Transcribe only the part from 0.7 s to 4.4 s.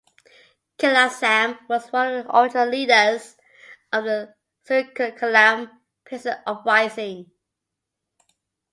Kailasam was one of the original leaders of the